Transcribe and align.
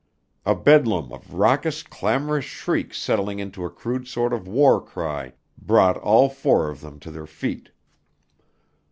A 0.47 0.55
bedlam 0.55 1.11
of 1.13 1.35
raucous, 1.35 1.83
clamorous 1.83 2.43
shrieks 2.45 2.97
settling 2.97 3.37
into 3.37 3.65
a 3.65 3.69
crude 3.69 4.07
sort 4.07 4.33
of 4.33 4.47
war 4.47 4.83
cry 4.83 5.33
brought 5.61 5.95
all 5.97 6.27
four 6.27 6.71
of 6.71 6.81
them 6.81 6.99
to 7.01 7.11
their 7.11 7.27
feet. 7.27 7.69